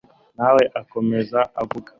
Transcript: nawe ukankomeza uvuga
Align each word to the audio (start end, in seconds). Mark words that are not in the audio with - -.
nawe 0.37 0.61
ukankomeza 0.69 1.39
uvuga 1.63 1.89